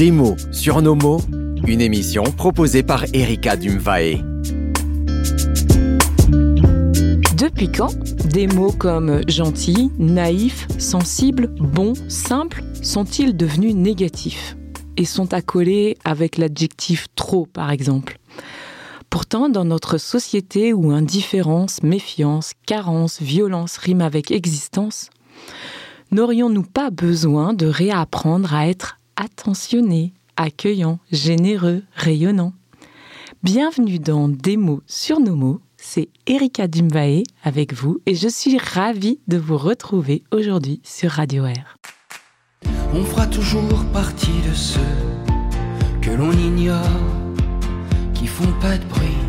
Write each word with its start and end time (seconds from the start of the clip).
Des 0.00 0.10
mots 0.10 0.36
sur 0.50 0.80
nos 0.80 0.94
mots, 0.94 1.20
une 1.66 1.82
émission 1.82 2.22
proposée 2.22 2.82
par 2.82 3.04
Erika 3.12 3.54
Dumvae. 3.54 4.22
Depuis 7.36 7.70
quand 7.70 7.92
des 8.32 8.46
mots 8.46 8.72
comme 8.72 9.20
gentil, 9.28 9.90
naïf, 9.98 10.66
sensible, 10.78 11.48
bon, 11.58 11.92
simple 12.08 12.64
sont-ils 12.80 13.36
devenus 13.36 13.74
négatifs 13.74 14.56
et 14.96 15.04
sont 15.04 15.34
accolés 15.34 15.98
avec 16.02 16.38
l'adjectif 16.38 17.08
trop 17.14 17.44
par 17.44 17.70
exemple? 17.70 18.18
Pourtant, 19.10 19.50
dans 19.50 19.66
notre 19.66 19.98
société 19.98 20.72
où 20.72 20.92
indifférence, 20.92 21.82
méfiance, 21.82 22.52
carence, 22.64 23.20
violence 23.20 23.76
riment 23.76 24.00
avec 24.00 24.30
existence, 24.30 25.10
n'aurions-nous 26.10 26.62
pas 26.62 26.88
besoin 26.88 27.52
de 27.52 27.66
réapprendre 27.66 28.54
à 28.54 28.66
être 28.66 28.96
attentionné, 29.20 30.14
accueillant, 30.36 30.98
généreux, 31.12 31.82
rayonnant 31.94 32.54
Bienvenue 33.42 33.98
dans 33.98 34.28
Des 34.28 34.56
mots 34.56 34.80
sur 34.86 35.20
nos 35.20 35.36
mots, 35.36 35.60
c'est 35.76 36.08
Erika 36.26 36.66
Dimbae 36.66 37.22
avec 37.44 37.74
vous 37.74 38.00
et 38.06 38.14
je 38.14 38.28
suis 38.28 38.56
ravie 38.56 39.20
de 39.28 39.36
vous 39.36 39.58
retrouver 39.58 40.22
aujourd'hui 40.32 40.80
sur 40.84 41.10
Radio 41.10 41.44
Air. 41.44 41.76
On 42.94 43.04
fera 43.04 43.26
toujours 43.26 43.84
partie 43.92 44.40
de 44.48 44.54
ceux 44.54 44.80
que 46.00 46.10
l'on 46.10 46.32
ignore 46.32 46.80
qui 48.14 48.26
font 48.26 48.52
pas 48.60 48.78
de 48.78 48.84
bruit. 48.86 49.20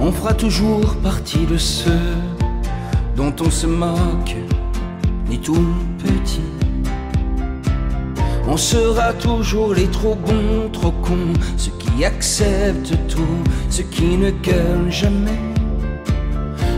On 0.00 0.12
fera 0.12 0.34
toujours 0.34 0.96
partie 1.02 1.44
de 1.44 1.58
ceux 1.58 2.14
dont 3.16 3.34
on 3.40 3.50
se 3.50 3.66
moque, 3.66 4.36
ni 5.28 5.40
tout 5.40 5.74
petit. 5.98 6.59
On 8.52 8.56
sera 8.56 9.12
toujours 9.12 9.74
les 9.74 9.86
trop 9.86 10.16
bons, 10.16 10.68
trop 10.72 10.90
cons, 10.90 11.32
ceux 11.56 11.70
qui 11.78 12.04
acceptent 12.04 12.98
tout, 13.06 13.38
ceux 13.68 13.84
qui 13.84 14.16
ne 14.16 14.32
gueulent 14.32 14.90
jamais. 14.90 15.38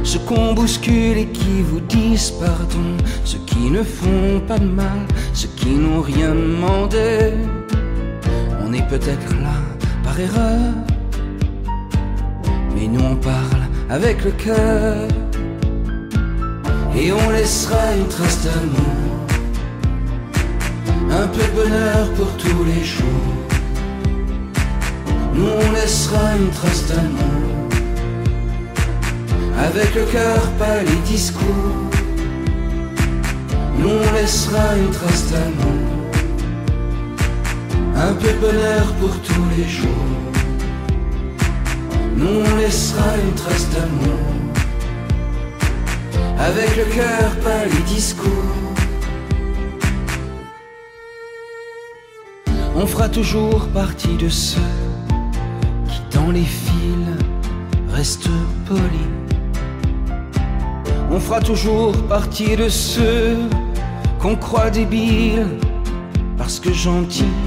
Ceux 0.04 0.18
qu'on 0.18 0.52
bouscule 0.52 1.16
et 1.16 1.28
qui 1.28 1.62
vous 1.62 1.80
disent 1.80 2.32
pardon, 2.32 2.98
ceux 3.24 3.38
qui 3.46 3.70
ne 3.70 3.82
font 3.82 4.42
pas 4.46 4.58
de 4.58 4.66
mal, 4.66 5.06
ceux 5.32 5.48
qui 5.56 5.70
n'ont 5.70 6.02
rien 6.02 6.34
demandé. 6.34 7.32
On 8.62 8.74
est 8.74 8.86
peut-être 8.88 9.32
là 9.40 9.56
par 10.04 10.20
erreur. 10.20 10.74
Mais 12.74 12.86
nous 12.86 13.02
on 13.02 13.16
parle 13.16 13.62
avec 13.88 14.22
le 14.26 14.32
cœur. 14.32 15.08
Et 16.94 17.10
on 17.12 17.30
laissera 17.30 17.94
une 17.96 18.08
trace 18.08 18.44
d'amour. 18.44 19.21
Un 21.14 21.26
peu 21.26 21.42
de 21.42 21.62
bonheur 21.62 22.10
pour 22.16 22.30
tous 22.38 22.64
les 22.64 22.82
jours. 22.82 23.36
Nous 25.34 25.46
on 25.46 25.72
laissera 25.72 26.36
une 26.36 26.48
trace 26.50 26.86
d'amour. 26.86 27.68
Avec 29.58 29.94
le 29.94 30.04
cœur, 30.04 30.40
pas 30.58 30.82
les 30.82 31.00
discours. 31.06 31.76
Nous 33.78 33.90
on 33.90 34.12
laissera 34.14 34.76
une 34.78 34.90
trace 34.90 35.30
d'amour. 35.30 35.82
Un 37.94 38.14
peu 38.14 38.28
de 38.28 38.38
bonheur 38.38 38.94
pour 38.98 39.14
tous 39.20 39.48
les 39.56 39.68
jours. 39.68 40.16
Nous 42.16 42.40
on 42.40 42.56
laissera 42.56 43.18
une 43.22 43.34
trace 43.34 43.68
d'amour. 43.68 44.24
Avec 46.38 46.74
le 46.76 46.84
cœur, 46.84 47.36
pas 47.44 47.66
les 47.66 47.82
discours. 47.94 48.71
On 52.82 52.86
fera 52.86 53.08
toujours 53.08 53.68
partie 53.68 54.16
de 54.16 54.28
ceux 54.28 54.58
qui 55.86 56.18
dans 56.18 56.32
les 56.32 56.42
fils 56.42 57.06
restent 57.90 58.28
polis. 58.66 58.82
On 61.08 61.20
fera 61.20 61.38
toujours 61.40 61.92
partie 62.08 62.56
de 62.56 62.68
ceux 62.68 63.36
qu'on 64.18 64.34
croit 64.34 64.68
débiles 64.68 65.46
parce 66.36 66.58
que 66.58 66.72
gentils. 66.72 67.38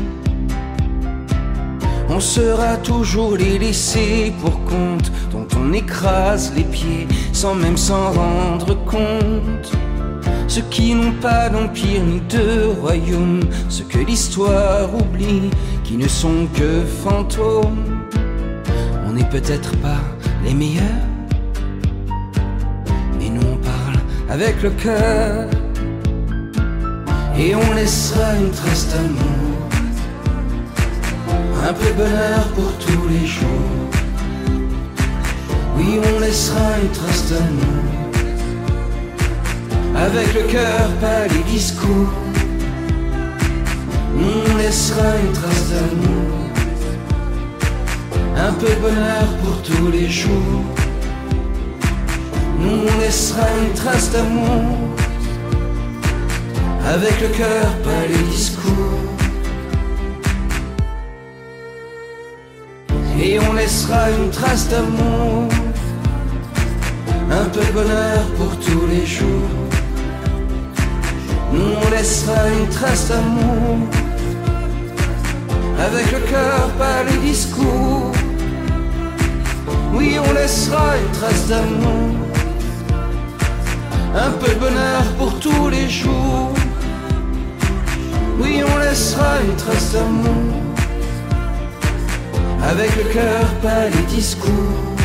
On 2.07 2.21
sera 2.21 2.77
toujours 2.77 3.35
les 3.35 3.59
laissés 3.59 4.33
pour 4.41 4.63
compte 4.63 5.11
dont 5.33 5.47
on 5.59 5.73
écrase 5.73 6.53
les 6.55 6.63
pieds 6.63 7.09
sans 7.33 7.55
même 7.55 7.75
s'en 7.75 8.11
rendre 8.11 8.73
compte. 8.85 9.69
Ceux 10.47 10.61
qui 10.69 10.93
n'ont 10.93 11.13
pas 11.21 11.49
d'empire 11.49 12.03
ni 12.03 12.21
de 12.21 12.65
royaume, 12.79 13.41
ceux 13.69 13.83
que 13.85 13.99
l'histoire 13.99 14.93
oublie, 14.93 15.49
qui 15.83 15.97
ne 15.97 16.07
sont 16.07 16.47
que 16.53 16.83
fantômes. 17.03 18.07
On 19.07 19.13
n'est 19.13 19.29
peut-être 19.29 19.75
pas 19.77 20.01
les 20.43 20.53
meilleurs, 20.53 20.83
mais 23.19 23.29
nous 23.29 23.47
on 23.53 23.57
parle 23.57 23.99
avec 24.29 24.61
le 24.61 24.69
cœur. 24.71 25.49
Et 27.37 27.53
on 27.53 27.73
laissera 27.73 28.35
une 28.37 28.51
trace 28.51 28.87
d'amour 28.93 29.45
un 31.67 31.73
peu 31.73 31.87
de 31.87 31.93
bonheur 31.93 32.47
pour 32.53 32.71
tous 32.77 33.07
les 33.07 33.25
jours. 33.25 33.89
Oui, 35.77 35.99
on 36.15 36.19
laissera 36.19 36.79
une 36.81 36.91
trace 36.91 37.29
d'amour. 37.29 38.04
Avec 39.95 40.33
le 40.33 40.41
cœur, 40.51 40.89
pas 41.01 41.27
les 41.27 41.43
discours. 41.51 42.13
On 44.17 44.57
laissera 44.57 45.17
une 45.23 45.31
trace 45.33 45.69
d'amour. 45.69 46.49
Un 48.37 48.53
peu 48.53 48.67
de 48.67 48.81
bonheur 48.81 49.27
pour 49.43 49.61
tous 49.61 49.91
les 49.91 50.09
jours. 50.09 50.63
Nous 52.59 52.87
on 52.87 52.99
laissera 52.99 53.47
une 53.65 53.73
trace 53.73 54.11
d'amour. 54.11 54.77
Avec 56.87 57.19
le 57.21 57.27
cœur, 57.29 57.67
pas 57.83 58.05
les 58.07 58.23
discours. 58.31 59.15
et 63.19 63.39
on 63.39 63.53
laissera 63.53 64.11
une 64.11 64.29
trace 64.29 64.67
d'amour, 64.69 65.47
un 67.31 67.45
peu 67.45 67.61
de 67.61 67.71
bonheur 67.71 68.23
pour 68.37 68.57
tous 68.59 68.85
les 68.87 69.05
jours. 69.05 69.64
Nous 71.53 71.71
on 71.85 71.89
laissera 71.89 72.49
une 72.49 72.69
trace 72.69 73.09
d'amour, 73.09 73.77
avec 75.79 76.11
le 76.11 76.19
cœur, 76.31 76.69
pas 76.77 77.03
les 77.09 77.17
discours. 77.29 78.11
Oui, 79.93 80.17
on 80.19 80.33
laissera 80.33 80.97
une 80.97 81.11
trace 81.19 81.47
d'amour, 81.47 82.15
un 84.15 84.31
peu 84.31 84.53
de 84.53 84.59
bonheur 84.59 85.03
pour 85.17 85.39
tous 85.39 85.69
les 85.69 85.89
jours. 85.89 86.53
Oui, 88.39 88.61
on 88.67 88.77
laissera 88.79 89.41
une 89.47 89.55
trace 89.55 89.93
d'amour 89.93 90.65
avec 92.67 92.95
le 92.95 93.03
cœur, 93.13 93.45
pas 93.61 93.89
les 93.89 94.15
discours. 94.15 94.95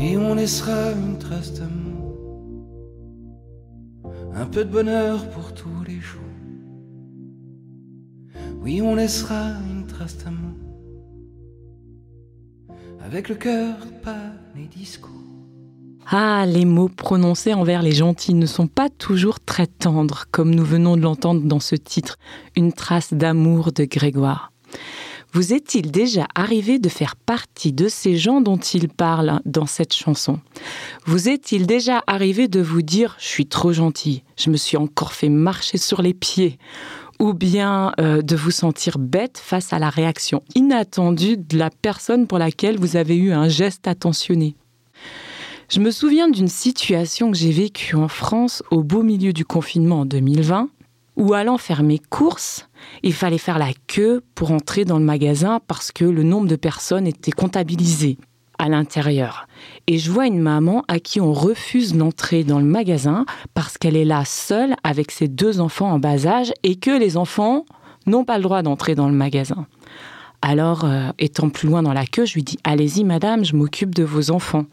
Et 0.00 0.16
on 0.16 0.34
laissera 0.34 0.92
une 0.92 1.18
trace 1.18 1.52
avec 13.04 13.28
le 13.28 13.34
cœur, 13.34 13.76
pas 14.02 14.32
les 14.56 14.66
discours. 14.66 15.10
Ah, 16.10 16.44
les 16.46 16.64
mots 16.64 16.88
prononcés 16.88 17.52
envers 17.52 17.82
les 17.82 17.92
gentils 17.92 18.34
ne 18.34 18.46
sont 18.46 18.66
pas 18.66 18.88
toujours 18.88 19.40
très 19.40 19.66
tendres, 19.66 20.24
comme 20.30 20.54
nous 20.54 20.64
venons 20.64 20.96
de 20.96 21.02
l'entendre 21.02 21.42
dans 21.42 21.60
ce 21.60 21.74
titre, 21.74 22.16
Une 22.56 22.72
trace 22.72 23.12
d'amour 23.12 23.72
de 23.72 23.84
Grégoire. 23.84 24.52
Vous 25.32 25.52
est-il 25.52 25.90
déjà 25.90 26.26
arrivé 26.34 26.78
de 26.78 26.88
faire 26.88 27.14
partie 27.14 27.72
de 27.72 27.88
ces 27.88 28.16
gens 28.16 28.40
dont 28.40 28.56
il 28.56 28.88
parle 28.88 29.40
dans 29.44 29.66
cette 29.66 29.92
chanson? 29.92 30.40
Vous 31.04 31.28
est-il 31.28 31.66
déjà 31.66 32.02
arrivé 32.06 32.48
de 32.48 32.60
vous 32.60 32.80
dire⁇ 32.80 33.16
Je 33.22 33.26
suis 33.26 33.46
trop 33.46 33.72
gentil, 33.72 34.22
je 34.38 34.48
me 34.48 34.56
suis 34.56 34.78
encore 34.78 35.12
fait 35.12 35.28
marcher 35.28 35.76
sur 35.76 36.00
les 36.00 36.14
pieds?⁇ 36.14 36.58
ou 37.22 37.34
bien 37.34 37.92
euh, 38.00 38.22
de 38.22 38.36
vous 38.36 38.50
sentir 38.50 38.98
bête 38.98 39.38
face 39.38 39.72
à 39.72 39.78
la 39.78 39.90
réaction 39.90 40.42
inattendue 40.54 41.36
de 41.36 41.58
la 41.58 41.68
personne 41.70 42.26
pour 42.26 42.38
laquelle 42.38 42.78
vous 42.78 42.96
avez 42.96 43.16
eu 43.16 43.32
un 43.32 43.48
geste 43.48 43.86
attentionné? 43.86 44.54
Je 45.68 45.80
me 45.80 45.90
souviens 45.90 46.30
d'une 46.30 46.48
situation 46.48 47.30
que 47.30 47.36
j'ai 47.36 47.50
vécue 47.50 47.96
en 47.96 48.08
France 48.08 48.62
au 48.70 48.82
beau 48.82 49.02
milieu 49.02 49.34
du 49.34 49.44
confinement 49.44 50.00
en 50.00 50.04
2020 50.06 50.70
ou 51.18 51.34
allant 51.34 51.58
faire 51.58 51.82
mes 51.82 51.98
courses, 51.98 52.68
il 53.02 53.12
fallait 53.12 53.38
faire 53.38 53.58
la 53.58 53.72
queue 53.88 54.22
pour 54.34 54.52
entrer 54.52 54.84
dans 54.84 54.98
le 54.98 55.04
magasin 55.04 55.60
parce 55.66 55.92
que 55.92 56.04
le 56.04 56.22
nombre 56.22 56.48
de 56.48 56.56
personnes 56.56 57.06
était 57.06 57.32
comptabilisé. 57.32 58.16
à 58.60 58.68
l'intérieur. 58.68 59.46
Et 59.86 59.98
je 59.98 60.10
vois 60.10 60.26
une 60.26 60.40
maman 60.40 60.82
à 60.88 60.98
qui 60.98 61.20
on 61.20 61.32
refuse 61.32 61.94
d'entrer 61.94 62.42
dans 62.42 62.58
le 62.58 62.64
magasin 62.64 63.24
parce 63.54 63.78
qu'elle 63.78 63.94
est 63.94 64.04
là 64.04 64.24
seule 64.24 64.74
avec 64.82 65.12
ses 65.12 65.28
deux 65.28 65.60
enfants 65.60 65.92
en 65.92 66.00
bas 66.00 66.26
âge 66.26 66.52
et 66.64 66.74
que 66.74 66.90
les 66.90 67.16
enfants 67.16 67.66
n'ont 68.06 68.24
pas 68.24 68.36
le 68.36 68.42
droit 68.42 68.62
d'entrer 68.62 68.96
dans 68.96 69.06
le 69.06 69.14
magasin. 69.14 69.68
Alors, 70.42 70.84
euh, 70.84 71.10
étant 71.20 71.50
plus 71.50 71.68
loin 71.68 71.84
dans 71.84 71.92
la 71.92 72.04
queue, 72.04 72.26
je 72.26 72.34
lui 72.34 72.42
dis 72.42 72.58
Allez-y, 72.64 73.04
madame, 73.04 73.44
je 73.44 73.54
m'occupe 73.54 73.94
de 73.94 74.02
vos 74.02 74.32
enfants. 74.32 74.66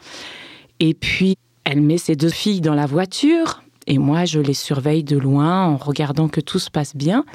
Et 0.80 0.96
puis, 0.96 1.38
elle 1.64 1.82
met 1.82 2.00
ses 2.00 2.16
deux 2.16 2.30
filles 2.30 2.62
dans 2.62 2.74
la 2.74 2.88
voiture. 2.88 3.62
Et 3.88 3.98
moi, 3.98 4.26
je 4.26 4.40
les 4.40 4.54
surveille 4.54 5.04
de 5.04 5.18
loin 5.18 5.66
en 5.66 5.78
regardant 5.78 6.28
que 6.28 6.42
tout 6.42 6.60
se 6.60 6.72
passe 6.72 6.96
bien. 6.96 7.26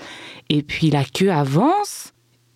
Et 0.49 0.63
puis 0.63 0.91
la 0.91 1.05
queue 1.05 1.31
avance. 1.31 2.13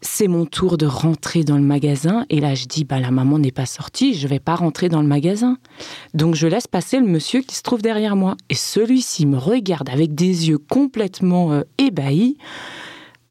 C'est 0.07 0.29
mon 0.29 0.45
tour 0.45 0.77
de 0.77 0.85
rentrer 0.85 1.45
dans 1.45 1.57
le 1.57 1.63
magasin. 1.63 2.27
Et 2.29 2.39
là, 2.39 2.55
je 2.55 2.67
dis, 2.67 2.85
bah, 2.85 3.01
la 3.01 3.11
maman 3.11 3.39
n'est 3.39 3.51
pas 3.51 3.65
sortie, 3.65 4.13
je 4.13 4.29
vais 4.29 4.39
pas 4.39 4.55
rentrer 4.55 4.91
dans 4.91 5.01
le 5.01 5.09
magasin. 5.09 5.57
Donc, 6.13 6.35
je 6.35 6.47
laisse 6.47 6.67
passer 6.67 6.99
le 6.99 7.07
monsieur 7.07 7.41
qui 7.41 7.55
se 7.55 7.63
trouve 7.63 7.81
derrière 7.81 8.15
moi. 8.15 8.37
Et 8.51 8.55
celui-ci 8.55 9.25
me 9.25 9.39
regarde 9.39 9.89
avec 9.89 10.15
des 10.15 10.51
yeux 10.51 10.59
complètement 10.59 11.53
euh, 11.53 11.63
ébahis. 11.79 12.37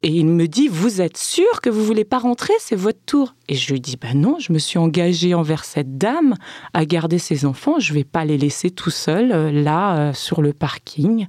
Et 0.06 0.10
il 0.10 0.26
me 0.26 0.46
dit, 0.46 0.68
vous 0.68 1.00
êtes 1.00 1.16
sûr 1.16 1.62
que 1.62 1.70
vous 1.70 1.82
voulez 1.82 2.04
pas 2.04 2.18
rentrer 2.18 2.52
C'est 2.58 2.76
votre 2.76 2.98
tour. 3.06 3.34
Et 3.48 3.54
je 3.54 3.72
lui 3.72 3.80
dis, 3.80 3.96
ben 3.96 4.20
non, 4.20 4.36
je 4.38 4.52
me 4.52 4.58
suis 4.58 4.78
engagée 4.78 5.32
envers 5.32 5.64
cette 5.64 5.96
dame 5.96 6.34
à 6.74 6.84
garder 6.84 7.18
ses 7.18 7.46
enfants. 7.46 7.78
Je 7.78 7.94
vais 7.94 8.04
pas 8.04 8.26
les 8.26 8.36
laisser 8.36 8.70
tout 8.70 8.90
seuls 8.90 9.32
euh, 9.32 9.50
là 9.50 9.96
euh, 9.96 10.12
sur 10.12 10.42
le 10.42 10.52
parking. 10.52 11.26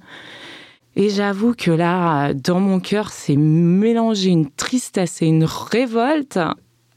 Et 0.97 1.09
j'avoue 1.09 1.53
que 1.53 1.71
là, 1.71 2.33
dans 2.33 2.59
mon 2.59 2.81
cœur, 2.81 3.11
c'est 3.11 3.37
mélangé 3.37 4.29
une 4.29 4.49
tristesse 4.51 5.21
et 5.21 5.27
une 5.27 5.45
révolte 5.45 6.37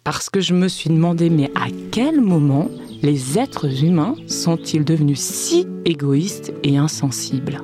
parce 0.02 0.30
que 0.30 0.40
je 0.40 0.54
me 0.54 0.66
suis 0.66 0.90
demandé, 0.90 1.30
mais 1.30 1.48
à 1.54 1.69
quel 1.92 2.20
moment 2.20 2.69
les 3.02 3.38
êtres 3.38 3.84
humains 3.84 4.16
sont-ils 4.26 4.84
devenus 4.84 5.20
si 5.20 5.69
égoïstes 5.84 6.52
et 6.64 6.76
insensibles? 6.76 7.62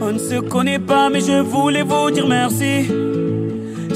On 0.00 0.12
ne 0.12 0.18
se 0.18 0.40
connaît 0.40 0.78
pas, 0.80 1.08
mais 1.08 1.20
je 1.20 1.40
voulais 1.40 1.82
vous 1.82 2.10
dire 2.10 2.26
merci. 2.26 2.86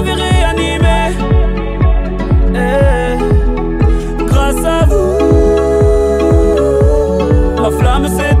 m'avez 0.00 0.12
réanimé. 0.12 1.12
Eh, 2.54 3.16
grâce 4.26 4.64
à 4.64 4.84
vous, 4.86 5.18
ma 7.60 7.70
flamme 7.70 8.08
s'est 8.08 8.37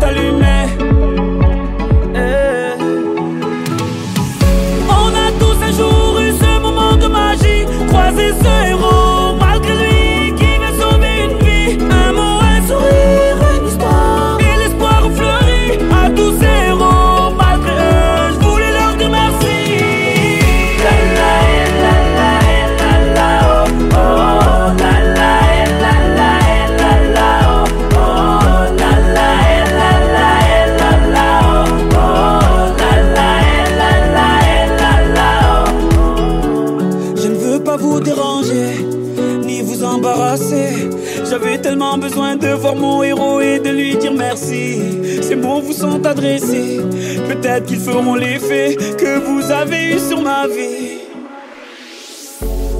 vous 45.68 45.74
sont 45.74 46.06
adressés. 46.06 46.80
Peut-être 47.28 47.66
qu'ils 47.66 47.80
feront 47.80 48.14
l'effet 48.14 48.76
que 48.98 49.18
vous 49.18 49.50
avez 49.50 49.94
eu 49.94 49.98
sur 49.98 50.20
ma 50.22 50.46
vie. 50.46 51.00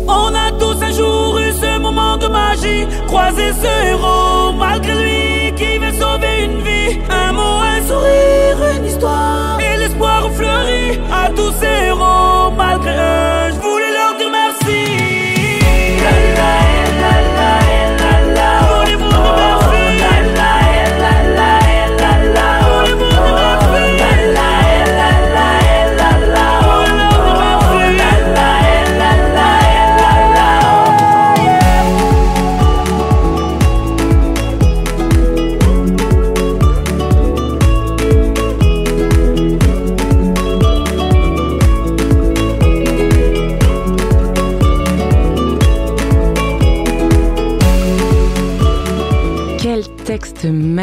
On 0.06 0.34
a 0.34 0.50
tous 0.58 0.82
un 0.82 0.92
jour 0.92 1.38
eu 1.38 1.52
ce 1.52 1.78
moment 1.78 2.16
de 2.16 2.28
magie, 2.28 2.86
croisé 3.06 3.52
ce 3.62 3.88
héros 3.90 4.52
malgré 4.56 4.94
lui 4.94 5.54
qui 5.54 5.76
veut 5.76 5.92
sauver 5.92 6.44
une 6.46 6.60
vie. 6.62 6.98
Un 7.10 7.32
mot, 7.32 7.58
un 7.74 7.80
sourire, 7.86 8.58
une 8.78 8.86
histoire. 8.86 9.58
Et 9.60 9.76
l'espoir 9.78 10.30
fleurit 10.32 10.98
à 11.12 11.28
tous 11.30 11.52
ces 11.60 11.88
héros 11.88 12.50
malgré 12.56 12.92
eux. 12.92 13.52
Je 13.54 13.60
voulais 13.66 13.92
leur 13.98 14.16
dire 14.18 14.30
merci. 14.30 14.68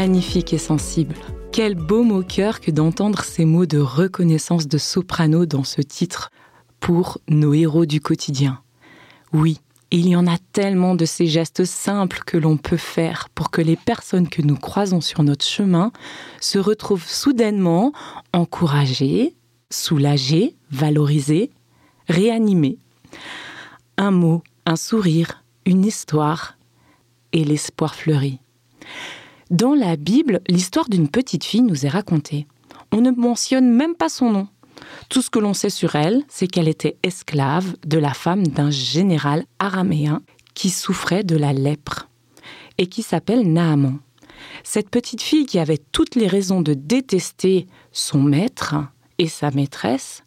Magnifique 0.05 0.53
et 0.53 0.59
sensible. 0.59 1.15
Quel 1.51 1.73
baume 1.73 2.11
au 2.11 2.21
cœur 2.21 2.61
que 2.61 2.69
d'entendre 2.69 3.23
ces 3.23 3.43
mots 3.43 3.65
de 3.65 3.79
reconnaissance 3.79 4.67
de 4.67 4.77
soprano 4.77 5.47
dans 5.47 5.63
ce 5.63 5.81
titre 5.81 6.29
pour 6.79 7.17
nos 7.27 7.55
héros 7.55 7.87
du 7.87 8.01
quotidien. 8.01 8.61
Oui, 9.33 9.57
Il 9.89 10.07
y 10.07 10.15
en 10.15 10.27
a 10.27 10.37
tellement 10.51 10.93
de 10.93 11.05
ces 11.05 11.25
gestes 11.25 11.65
simples 11.65 12.19
que 12.23 12.37
l'on 12.37 12.57
peut 12.57 12.77
faire 12.77 13.29
pour 13.33 13.49
que 13.49 13.61
les 13.61 13.75
personnes 13.75 14.29
que 14.29 14.43
nous 14.43 14.57
croisons 14.57 15.01
sur 15.01 15.23
notre 15.23 15.45
chemin 15.45 15.91
se 16.39 16.59
retrouvent 16.59 17.07
soudainement 17.07 17.91
encouragées, 18.31 19.35
soulagées, 19.71 20.55
valorisées, 20.69 21.49
réanimées. 22.09 22.77
Un 23.97 24.11
mot, 24.11 24.43
un 24.67 24.75
sourire, 24.75 25.43
une 25.65 25.83
histoire, 25.83 26.57
et 27.31 27.43
l'espoir 27.43 27.95
fleurit. 27.95 28.39
Dans 29.51 29.75
la 29.75 29.95
Bible, 29.95 30.41
l'histoire 30.47 30.89
d'une 30.89 31.07
petite 31.07 31.43
fille 31.43 31.61
nous 31.61 31.85
est 31.85 31.89
racontée. 31.89 32.47
On 32.91 33.01
ne 33.01 33.11
mentionne 33.11 33.71
même 33.71 33.93
pas 33.93 34.09
son 34.09 34.31
nom. 34.31 34.47
Tout 35.07 35.21
ce 35.21 35.29
que 35.29 35.37
l'on 35.37 35.53
sait 35.53 35.69
sur 35.69 35.95
elle, 35.95 36.23
c'est 36.27 36.47
qu'elle 36.47 36.67
était 36.67 36.97
esclave 37.03 37.75
de 37.85 37.99
la 37.99 38.15
femme 38.15 38.47
d'un 38.47 38.71
général 38.71 39.45
araméen 39.59 40.23
qui 40.55 40.71
souffrait 40.71 41.23
de 41.23 41.37
la 41.37 41.53
lèpre 41.53 42.09
et 42.79 42.87
qui 42.87 43.03
s'appelle 43.03 43.51
Naaman. 43.51 43.99
Cette 44.63 44.89
petite 44.89 45.21
fille 45.21 45.45
qui 45.45 45.59
avait 45.59 45.81
toutes 45.91 46.15
les 46.15 46.27
raisons 46.27 46.61
de 46.61 46.73
détester 46.73 47.67
son 47.91 48.23
maître 48.23 48.75
et 49.19 49.27
sa 49.27 49.51
maîtresse 49.51 50.23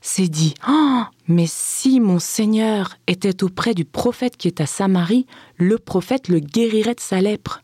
s'est 0.00 0.28
dit 0.28 0.54
oh, 0.66 1.02
mais 1.26 1.46
si 1.46 2.00
mon 2.00 2.18
Seigneur 2.18 2.96
était 3.06 3.44
auprès 3.44 3.74
du 3.74 3.84
prophète 3.84 4.38
qui 4.38 4.48
est 4.48 4.62
à 4.62 4.66
Samarie, 4.66 5.26
le 5.56 5.78
prophète 5.78 6.28
le 6.28 6.40
guérirait 6.40 6.94
de 6.94 7.00
sa 7.00 7.20
lèpre. 7.20 7.62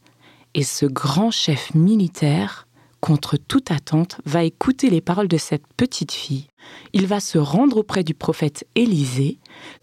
Et 0.54 0.62
ce 0.62 0.86
grand 0.86 1.32
chef 1.32 1.74
militaire, 1.74 2.68
contre 3.00 3.36
toute 3.36 3.72
attente, 3.72 4.18
va 4.24 4.44
écouter 4.44 4.88
les 4.88 5.00
paroles 5.00 5.28
de 5.28 5.36
cette 5.36 5.66
petite 5.76 6.12
fille. 6.12 6.46
Il 6.92 7.06
va 7.06 7.18
se 7.18 7.38
rendre 7.38 7.78
auprès 7.78 8.04
du 8.04 8.14
prophète 8.14 8.64
Élisée, 8.76 9.38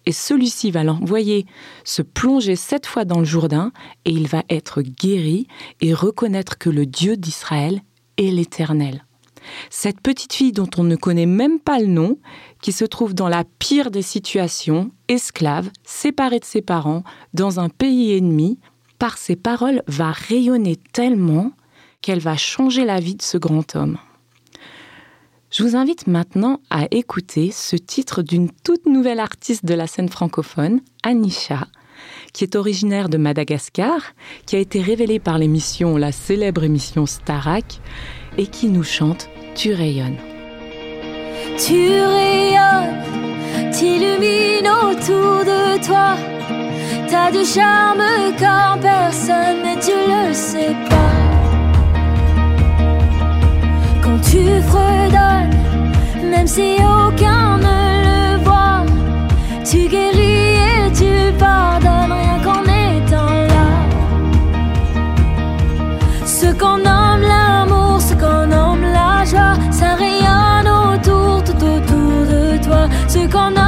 et 0.06 0.14
celui-ci 0.14 0.72
va 0.72 0.84
l'envoyer 0.84 1.46
se 1.84 2.02
plonger 2.02 2.56
sept 2.56 2.86
fois 2.86 3.04
dans 3.04 3.20
le 3.20 3.26
Jourdain, 3.26 3.74
et 4.06 4.12
il 4.12 4.28
va 4.28 4.44
être 4.50 4.82
guéri 4.82 5.48
et 5.82 5.94
reconnaître 5.94 6.58
que 6.58 6.70
le 6.70 6.86
Dieu 6.86 7.18
d'Israël 7.18 7.82
est 8.18 8.32
l'Éternel. 8.32 9.06
Cette 9.70 10.00
petite 10.00 10.34
fille 10.34 10.52
dont 10.52 10.70
on 10.78 10.84
ne 10.84 10.96
connaît 10.96 11.26
même 11.26 11.60
pas 11.60 11.80
le 11.80 11.88
nom, 11.88 12.18
qui 12.62 12.72
se 12.72 12.86
trouve 12.86 13.14
dans 13.14 13.30
la 13.30 13.44
pire 13.60 13.92
des 13.92 14.02
situations, 14.02 14.92
esclave, 15.08 15.70
séparée 15.84 16.40
de 16.40 16.46
ses 16.46 16.62
parents, 16.62 17.04
dans 17.34 17.60
un 17.60 17.70
pays 17.70 18.14
ennemi, 18.14 18.60
par 19.02 19.18
ses 19.18 19.36
paroles 19.36 19.82
va 19.88 20.12
rayonner 20.12 20.76
tellement 20.94 21.54
qu'elle 22.04 22.20
va 22.20 22.38
changer 22.38 22.86
la 22.86 23.00
vie 23.00 23.16
de 23.16 23.24
ce 23.24 23.36
grand 23.36 23.76
homme. 23.76 23.98
Je 25.50 25.64
vous 25.64 25.76
invite 25.76 26.06
maintenant 26.06 26.60
à 26.70 26.86
écouter 26.92 27.50
ce 27.50 27.76
titre 27.76 28.22
d'une 28.22 28.52
toute 28.64 28.86
nouvelle 28.86 29.20
artiste 29.20 29.66
de 29.66 29.74
la 29.74 29.88
scène 29.88 30.08
francophone, 30.08 30.82
Anisha, 31.02 31.68
qui 32.32 32.44
est 32.44 32.56
originaire 32.56 33.10
de 33.10 33.18
Madagascar, 33.18 34.14
qui 34.46 34.56
a 34.56 34.60
été 34.60 34.84
révélée 34.84 35.20
par 35.20 35.40
l'émission, 35.40 35.98
la 35.98 36.12
célèbre 36.12 36.64
émission 36.64 37.08
Starak, 37.08 37.82
et 38.38 38.46
qui 38.46 38.68
nous 38.68 38.84
chante 38.84 39.30
Tu 39.56 39.74
rayonnes. 39.74 40.20
Tu 41.58 41.90
rayonnes, 41.90 43.21
t'illumines 43.72 44.70
autour 44.84 45.46
de 45.52 45.84
toi. 45.86 46.16
T'as 47.10 47.32
du 47.32 47.44
charme 47.46 48.04
quand 48.40 48.80
personne, 48.82 49.58
mais 49.64 49.78
tu 49.80 49.96
le 50.12 50.34
sais 50.34 50.76
pas. 50.90 51.16
Quand 54.04 54.20
tu 54.30 54.44
fredonnes, 54.70 55.56
même 56.32 56.48
si 56.48 56.76
aucun 56.80 57.58
ne 57.58 57.80
le 58.08 58.44
voit, 58.44 58.86
tu 59.64 59.88
guéris 59.88 60.58
et 60.70 60.92
tu 60.94 61.34
pardonnes 61.38 62.14
rien 62.22 62.40
qu'en 62.46 62.64
étant 62.64 63.34
là. 63.54 63.70
Ce 66.26 66.48
qu'on 66.60 66.78
nomme 66.78 67.24
l'amour, 67.34 68.02
ce 68.02 68.14
qu'on 68.14 68.48
nomme 68.48 68.82
la 68.82 69.24
joie, 69.26 69.56
ça 69.72 69.96
rayonne 69.96 70.68
autour, 70.68 71.44
tout 71.44 71.64
autour 71.64 72.18
de 72.34 72.64
toi. 72.64 72.90
Ce 73.08 73.20
qu'on 73.28 73.61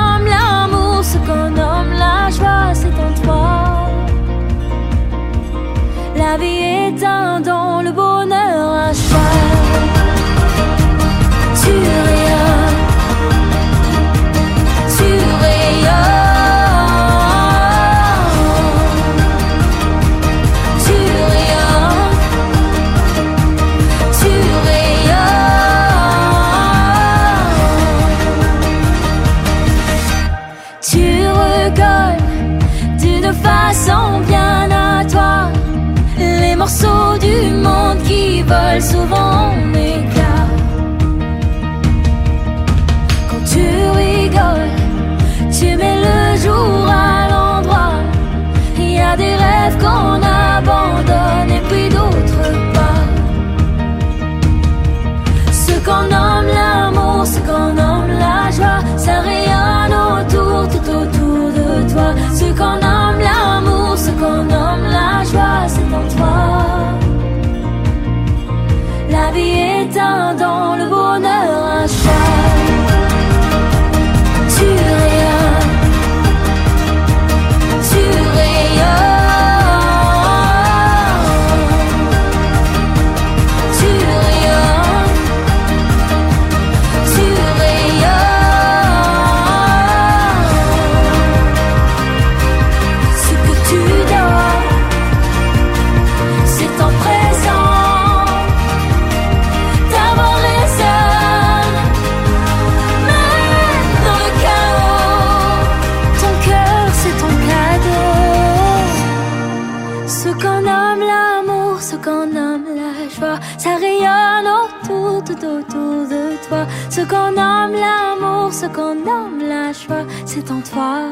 autour, 115.44 116.08
de 116.08 116.48
toi. 116.48 116.66
Ce 116.90 117.02
qu'on 117.02 117.32
nomme 117.32 117.74
l'amour, 117.74 118.54
ce 118.54 118.66
qu'on 118.68 118.96
nomme 118.96 119.40
la 119.40 119.72
joie, 119.74 120.06
c'est 120.26 120.50
en 120.52 120.62
toi. 120.62 121.10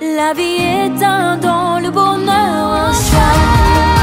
La 0.00 0.32
vie 0.34 0.60
est 0.60 1.02
un 1.02 1.36
don, 1.38 1.78
le 1.80 1.90
bonheur 1.90 2.72
un 2.88 2.92
choix. 2.92 3.95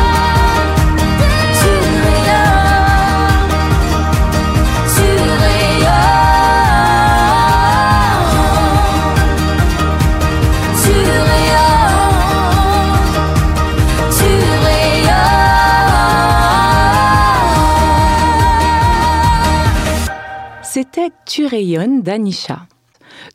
Tu 21.25 21.45
rayonnes 21.45 22.01
d'Anisha. 22.01 22.67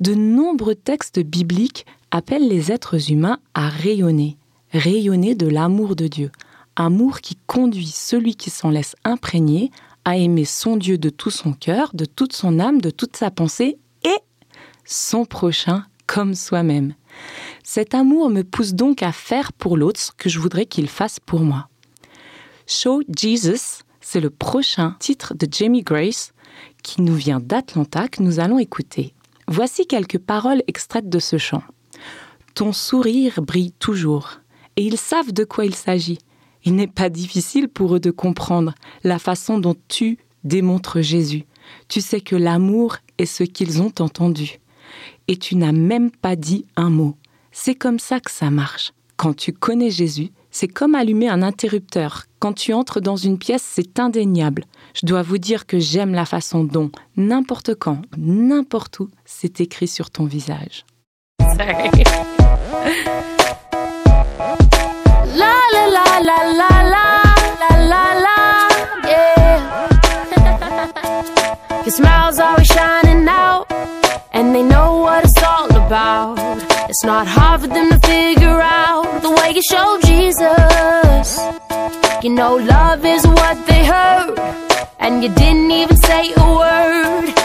De 0.00 0.14
nombreux 0.14 0.74
textes 0.74 1.20
bibliques 1.20 1.86
appellent 2.10 2.48
les 2.48 2.70
êtres 2.70 3.10
humains 3.10 3.38
à 3.54 3.68
rayonner, 3.68 4.36
rayonner 4.72 5.34
de 5.34 5.46
l'amour 5.46 5.96
de 5.96 6.06
Dieu, 6.06 6.30
amour 6.76 7.20
qui 7.20 7.36
conduit 7.46 7.86
celui 7.86 8.34
qui 8.36 8.50
s'en 8.50 8.70
laisse 8.70 8.94
imprégner 9.04 9.70
à 10.04 10.16
aimer 10.16 10.44
son 10.44 10.76
Dieu 10.76 10.98
de 10.98 11.10
tout 11.10 11.30
son 11.30 11.52
cœur, 11.52 11.90
de 11.94 12.04
toute 12.04 12.34
son 12.34 12.60
âme, 12.60 12.80
de 12.80 12.90
toute 12.90 13.16
sa 13.16 13.30
pensée 13.30 13.78
et 14.04 14.18
son 14.84 15.24
prochain 15.24 15.84
comme 16.06 16.34
soi-même. 16.34 16.94
Cet 17.62 17.94
amour 17.94 18.30
me 18.30 18.42
pousse 18.42 18.74
donc 18.74 19.02
à 19.02 19.12
faire 19.12 19.52
pour 19.52 19.76
l'autre 19.76 20.00
ce 20.00 20.12
que 20.12 20.28
je 20.28 20.38
voudrais 20.38 20.66
qu'il 20.66 20.88
fasse 20.88 21.20
pour 21.20 21.40
moi. 21.40 21.68
Show 22.66 23.02
Jesus, 23.16 23.82
c'est 24.00 24.20
le 24.20 24.30
prochain 24.30 24.96
titre 25.00 25.34
de 25.34 25.46
Jamie 25.50 25.82
Grace 25.82 26.32
qui 26.82 27.02
nous 27.02 27.14
vient 27.14 27.40
d'Atlanta 27.40 28.08
que 28.08 28.22
nous 28.22 28.40
allons 28.40 28.58
écouter. 28.58 29.14
Voici 29.46 29.86
quelques 29.86 30.18
paroles 30.18 30.62
extraites 30.66 31.08
de 31.08 31.18
ce 31.18 31.38
chant. 31.38 31.62
Ton 32.54 32.72
sourire 32.72 33.40
brille 33.42 33.72
toujours, 33.72 34.40
et 34.76 34.82
ils 34.82 34.98
savent 34.98 35.32
de 35.32 35.44
quoi 35.44 35.64
il 35.64 35.74
s'agit. 35.74 36.18
Il 36.64 36.74
n'est 36.74 36.86
pas 36.86 37.08
difficile 37.08 37.68
pour 37.68 37.96
eux 37.96 38.00
de 38.00 38.10
comprendre 38.10 38.74
la 39.04 39.18
façon 39.18 39.58
dont 39.58 39.76
tu 39.88 40.18
démontres 40.44 41.00
Jésus. 41.00 41.44
Tu 41.88 42.00
sais 42.00 42.20
que 42.20 42.36
l'amour 42.36 42.96
est 43.18 43.26
ce 43.26 43.44
qu'ils 43.44 43.80
ont 43.82 43.92
entendu. 44.00 44.58
Et 45.28 45.36
tu 45.36 45.56
n'as 45.56 45.72
même 45.72 46.10
pas 46.10 46.36
dit 46.36 46.66
un 46.76 46.90
mot. 46.90 47.16
C'est 47.52 47.74
comme 47.74 47.98
ça 47.98 48.20
que 48.20 48.30
ça 48.30 48.50
marche. 48.50 48.92
Quand 49.18 49.34
tu 49.34 49.52
connais 49.52 49.90
Jésus, 49.90 50.30
c'est 50.52 50.68
comme 50.68 50.94
allumer 50.94 51.28
un 51.28 51.42
interrupteur. 51.42 52.26
Quand 52.38 52.52
tu 52.52 52.72
entres 52.72 53.00
dans 53.00 53.16
une 53.16 53.36
pièce, 53.36 53.64
c'est 53.68 53.98
indéniable. 53.98 54.64
Je 54.94 55.06
dois 55.06 55.22
vous 55.22 55.38
dire 55.38 55.66
que 55.66 55.80
j'aime 55.80 56.14
la 56.14 56.24
façon 56.24 56.62
dont, 56.62 56.92
n'importe 57.16 57.74
quand, 57.74 58.00
n'importe 58.16 59.00
où, 59.00 59.08
c'est 59.24 59.60
écrit 59.60 59.88
sur 59.88 60.10
ton 60.10 60.24
visage. 60.24 60.86
La. 65.36 65.58
Your. 75.90 76.38
It's 76.88 77.04
not 77.04 77.26
them 77.68 77.90
to 77.90 77.98
figure 78.06 78.60
out. 78.60 78.77
You 79.58 79.62
show 79.62 79.98
Jesus. 80.04 81.40
You 82.22 82.30
know 82.30 82.54
love 82.56 83.04
is 83.04 83.26
what 83.26 83.66
they 83.66 83.84
heard, 83.84 84.38
and 85.00 85.20
you 85.20 85.30
didn't 85.30 85.72
even 85.72 85.96
say 85.96 86.32
a 86.36 86.46
word. 86.62 87.37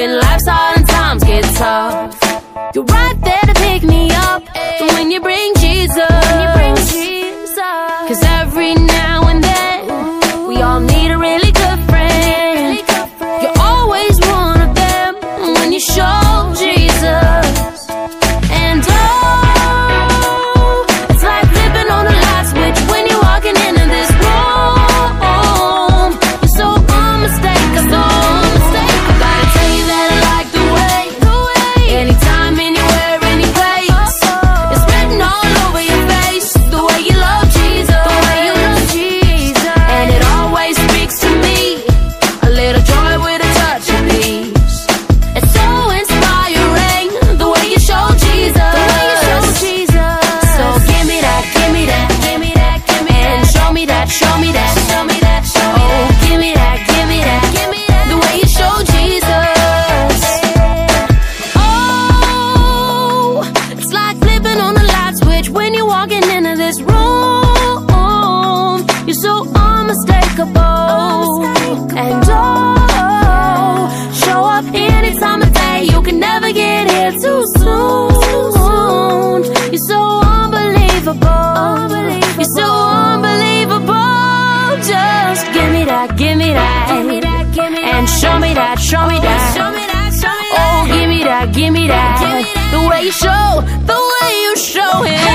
When 0.00 0.18
life's 0.18 0.46
hard 0.46 0.78
and 0.78 0.88
times 0.88 1.24
get 1.24 1.44
tough, 1.56 2.29
And 88.58 88.80
show 88.80 89.06
me 89.06 89.20
that, 89.20 89.54
show 89.54 89.70
me 89.70 89.86
that. 89.86 90.00
Oh, 90.52 90.86
give 90.86 91.08
me 91.08 91.22
that, 91.22 91.54
give 91.54 91.72
me 91.72 91.86
that. 91.86 92.18
The 92.72 92.88
way 92.88 93.04
you 93.04 93.12
show, 93.12 93.62
the 93.86 93.94
way 93.94 94.30
you 94.42 94.56
show 94.56 95.02
him. 95.02 95.29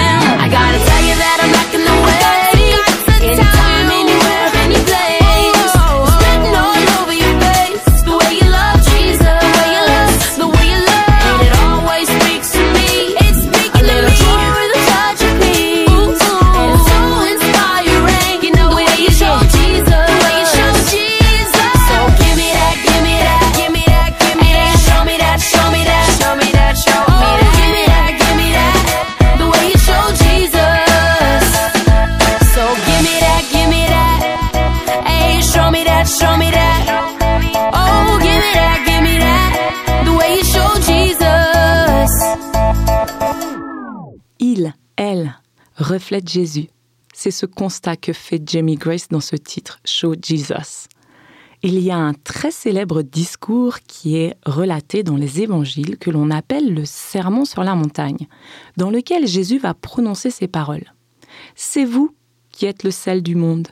Reflète 45.86 46.28
Jésus. 46.28 46.68
C'est 47.14 47.32
ce 47.32 47.46
constat 47.46 47.96
que 47.96 48.12
fait 48.12 48.42
Jamie 48.46 48.76
Grace 48.76 49.08
dans 49.08 49.20
ce 49.20 49.36
titre, 49.36 49.80
Show 49.86 50.16
Jesus. 50.22 50.88
Il 51.62 51.80
y 51.80 51.92
a 51.92 51.98
un 51.98 52.14
très 52.14 52.52
célèbre 52.52 53.04
discours 53.04 53.80
qui 53.88 54.18
est 54.18 54.36
relaté 54.46 55.04
dans 55.04 55.16
les 55.16 55.42
évangiles 55.42 55.98
que 55.98 56.10
l'on 56.10 56.32
appelle 56.32 56.74
le 56.74 56.86
Sermon 56.86 57.46
sur 57.46 57.64
la 57.64 57.76
montagne, 57.76 58.28
dans 58.78 58.90
lequel 58.90 59.28
Jésus 59.28 59.60
va 59.60 59.74
prononcer 59.74 60.32
ces 60.32 60.48
paroles. 60.48 60.94
C'est 61.56 61.86
vous 61.86 62.14
qui 62.52 62.66
êtes 62.66 62.84
le 62.84 62.92
sel 62.92 63.22
du 63.22 63.36
monde. 63.36 63.68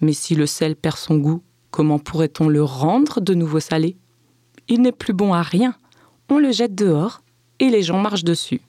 Mais 0.00 0.12
si 0.12 0.34
le 0.34 0.46
sel 0.46 0.74
perd 0.74 0.96
son 0.96 1.16
goût, 1.16 1.42
comment 1.70 1.98
pourrait-on 1.98 2.48
le 2.48 2.62
rendre 2.62 3.20
de 3.20 3.34
nouveau 3.34 3.60
salé? 3.60 3.96
Il 4.68 4.82
n'est 4.82 4.92
plus 4.92 5.12
bon 5.12 5.32
à 5.32 5.42
rien. 5.42 5.74
On 6.28 6.38
le 6.38 6.50
jette 6.50 6.74
dehors 6.74 7.22
et 7.60 7.70
les 7.70 7.82
gens 7.82 8.00
marchent 8.00 8.24
dessus. 8.24 8.60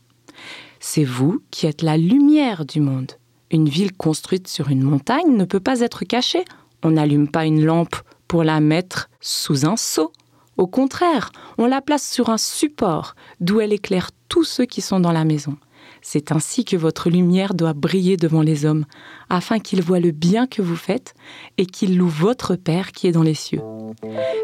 C'est 0.85 1.05
vous 1.05 1.41
qui 1.49 1.65
êtes 1.65 1.81
la 1.81 1.95
lumière 1.95 2.65
du 2.65 2.81
monde. 2.81 3.13
Une 3.51 3.69
ville 3.69 3.93
construite 3.93 4.49
sur 4.49 4.67
une 4.67 4.83
montagne 4.83 5.33
ne 5.33 5.45
peut 5.45 5.61
pas 5.61 5.79
être 5.79 6.03
cachée. 6.03 6.43
On 6.83 6.91
n'allume 6.91 7.29
pas 7.29 7.45
une 7.45 7.63
lampe 7.63 7.95
pour 8.27 8.43
la 8.43 8.59
mettre 8.59 9.09
sous 9.21 9.65
un 9.65 9.77
seau. 9.77 10.11
Au 10.57 10.67
contraire, 10.67 11.31
on 11.57 11.67
la 11.67 11.79
place 11.79 12.05
sur 12.05 12.29
un 12.29 12.37
support 12.37 13.15
d'où 13.39 13.61
elle 13.61 13.71
éclaire 13.71 14.09
tous 14.27 14.43
ceux 14.43 14.65
qui 14.65 14.81
sont 14.81 14.99
dans 14.99 15.13
la 15.13 15.23
maison. 15.23 15.55
C'est 16.01 16.33
ainsi 16.33 16.65
que 16.65 16.75
votre 16.75 17.09
lumière 17.09 17.53
doit 17.53 17.73
briller 17.73 18.17
devant 18.17 18.41
les 18.41 18.65
hommes, 18.65 18.85
afin 19.29 19.59
qu'ils 19.59 19.81
voient 19.81 20.01
le 20.01 20.11
bien 20.11 20.47
que 20.47 20.61
vous 20.61 20.75
faites 20.75 21.13
et 21.57 21.65
qu'ils 21.65 21.97
louent 21.97 22.09
votre 22.09 22.57
Père 22.57 22.91
qui 22.91 23.07
est 23.07 23.13
dans 23.13 23.23
les 23.23 23.35
cieux. 23.35 23.61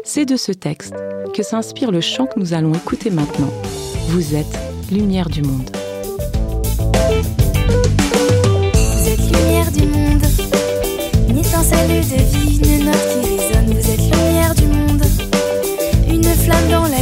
C'est 0.04 0.24
de 0.24 0.36
ce 0.36 0.52
texte 0.52 0.94
que 1.34 1.42
s'inspire 1.42 1.92
le 1.92 2.00
chant 2.00 2.24
que 2.24 2.40
nous 2.40 2.54
allons 2.54 2.72
écouter 2.72 3.10
maintenant. 3.10 3.52
Vous 4.08 4.34
êtes 4.34 4.58
lumière 4.90 5.28
du 5.28 5.42
monde. 5.42 5.70
Vous 8.96 9.08
êtes 9.08 9.24
lumière 9.32 9.70
du 9.72 9.86
monde, 9.86 10.24
une 11.28 11.38
étincelle 11.38 11.88
de 11.88 12.22
vie, 12.32 12.58
une 12.58 12.88
heure 12.88 12.94
qui 12.94 13.20
résonne. 13.28 13.74
Vous 13.74 13.90
êtes 13.90 14.00
lumière 14.00 14.54
du 14.54 14.66
monde, 14.66 15.04
une 16.08 16.24
flamme 16.24 16.68
dans 16.70 16.86
la 16.88 16.99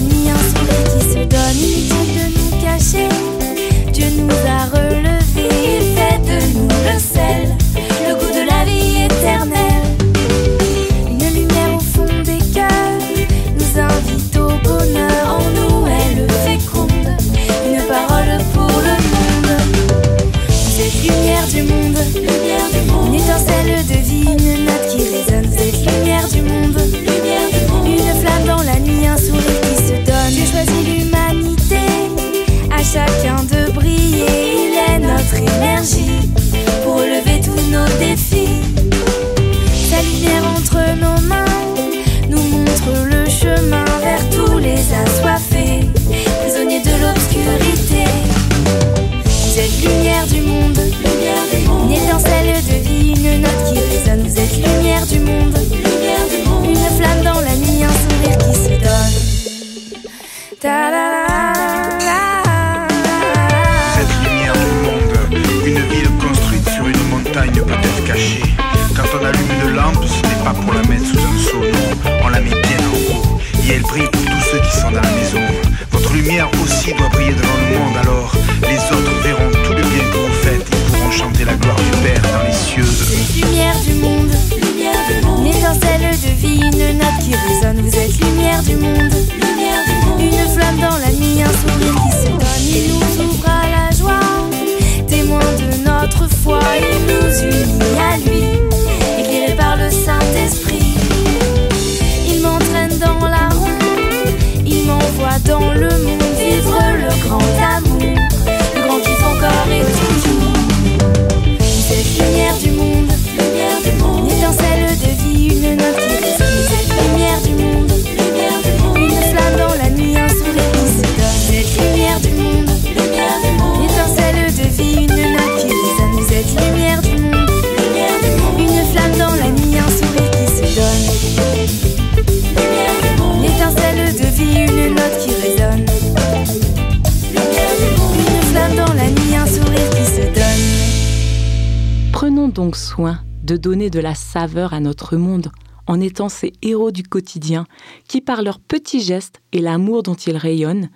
soin 142.76 143.20
de 143.42 143.56
donner 143.56 143.90
de 143.90 144.00
la 144.00 144.14
saveur 144.14 144.74
à 144.74 144.80
notre 144.80 145.16
monde 145.16 145.50
en 145.86 146.00
étant 146.00 146.28
ces 146.28 146.52
héros 146.62 146.90
du 146.90 147.02
quotidien 147.02 147.66
qui, 148.06 148.20
par 148.20 148.42
leurs 148.42 148.60
petits 148.60 149.00
gestes 149.00 149.40
et 149.52 149.60
l'amour 149.60 150.02
dont 150.02 150.14
ils 150.14 150.36
rayonnent, 150.36 150.90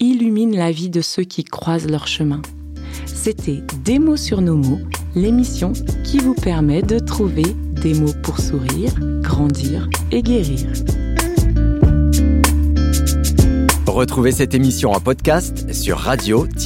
illuminent 0.00 0.56
la 0.56 0.70
vie 0.70 0.90
de 0.90 1.00
ceux 1.00 1.24
qui 1.24 1.44
croisent 1.44 1.88
leur 1.88 2.06
chemin. 2.06 2.42
C'était 3.06 3.62
Des 3.84 3.98
mots 3.98 4.16
sur 4.16 4.40
nos 4.40 4.56
mots, 4.56 4.80
l'émission 5.14 5.72
qui 6.04 6.18
vous 6.18 6.34
permet 6.34 6.82
de 6.82 6.98
trouver 6.98 7.56
des 7.82 7.94
mots 7.94 8.14
pour 8.22 8.38
sourire, 8.38 8.92
grandir 9.20 9.88
et 10.12 10.22
guérir. 10.22 10.66
Retrouvez 13.86 14.32
cette 14.32 14.54
émission 14.54 14.92
en 14.92 15.00
podcast 15.00 15.72
sur 15.72 15.98
radio-r.ch. 15.98 16.56